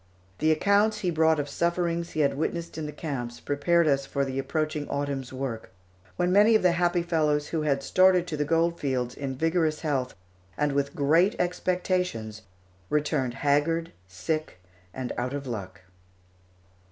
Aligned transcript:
The 0.39 0.51
accounts 0.51 1.01
he 1.01 1.11
brought 1.11 1.39
of 1.39 1.47
sufferings 1.47 2.13
he 2.13 2.21
had 2.21 2.33
witnessed 2.33 2.75
in 2.75 2.87
the 2.87 2.91
camps 2.91 3.39
prepared 3.39 3.87
us 3.87 4.03
for 4.03 4.25
the 4.25 4.39
approaching 4.39 4.87
autumn's 4.89 5.31
work, 5.31 5.69
when 6.15 6.31
many 6.31 6.55
of 6.55 6.63
the 6.63 6.71
happy 6.71 7.03
fellows 7.03 7.49
who 7.49 7.61
had 7.61 7.83
started 7.83 8.25
to 8.25 8.35
the 8.35 8.43
gold 8.43 8.79
fields 8.79 9.13
in 9.13 9.35
vigorous 9.35 9.81
health 9.81 10.15
and 10.57 10.71
with 10.71 10.95
great 10.95 11.35
expectations 11.39 12.41
returned 12.89 13.35
haggard, 13.45 13.91
sick, 14.07 14.59
and 14.91 15.13
out 15.19 15.35
of 15.35 15.45
luck. 15.45 15.81